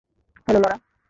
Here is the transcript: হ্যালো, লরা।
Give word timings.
হ্যালো, 0.47 0.59
লরা। 0.59 0.77